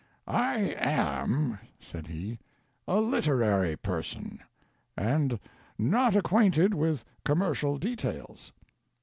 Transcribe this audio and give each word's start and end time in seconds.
"I 0.25 0.73
am," 0.79 1.59
said 1.79 2.07
he, 2.07 2.39
"a 2.87 2.99
literary 2.99 3.75
person 3.77 4.39
and 4.97 5.39
not 5.77 6.15
acquainted 6.15 6.73
with 6.73 7.03
commercial 7.23 7.77
details. 7.77 8.51